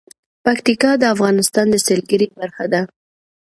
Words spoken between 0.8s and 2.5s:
د افغانستان د سیلګرۍ